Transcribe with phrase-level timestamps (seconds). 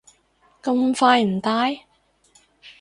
[0.63, 1.81] 咁快唔戴？